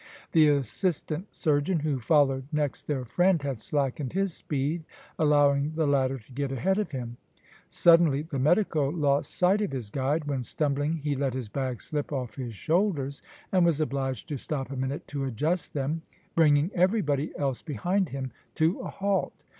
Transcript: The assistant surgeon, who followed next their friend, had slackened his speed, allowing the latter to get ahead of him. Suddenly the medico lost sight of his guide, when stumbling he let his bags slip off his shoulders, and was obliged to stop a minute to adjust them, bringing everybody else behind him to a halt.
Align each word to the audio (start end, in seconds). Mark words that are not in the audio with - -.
The 0.31 0.47
assistant 0.47 1.27
surgeon, 1.29 1.81
who 1.81 1.99
followed 1.99 2.47
next 2.51 2.85
their 2.87 3.05
friend, 3.05 3.39
had 3.43 3.59
slackened 3.61 4.13
his 4.13 4.33
speed, 4.33 4.83
allowing 5.19 5.73
the 5.75 5.85
latter 5.85 6.17
to 6.17 6.31
get 6.31 6.51
ahead 6.51 6.79
of 6.79 6.89
him. 6.89 7.17
Suddenly 7.69 8.23
the 8.23 8.39
medico 8.39 8.89
lost 8.89 9.29
sight 9.35 9.61
of 9.61 9.71
his 9.71 9.91
guide, 9.91 10.25
when 10.25 10.41
stumbling 10.41 10.97
he 11.03 11.15
let 11.15 11.35
his 11.35 11.49
bags 11.49 11.85
slip 11.85 12.11
off 12.11 12.33
his 12.35 12.55
shoulders, 12.55 13.21
and 13.51 13.63
was 13.63 13.79
obliged 13.79 14.27
to 14.29 14.37
stop 14.39 14.71
a 14.71 14.75
minute 14.75 15.05
to 15.09 15.23
adjust 15.23 15.75
them, 15.75 16.01
bringing 16.33 16.71
everybody 16.73 17.31
else 17.37 17.61
behind 17.61 18.09
him 18.09 18.31
to 18.55 18.79
a 18.79 18.89
halt. 18.89 19.43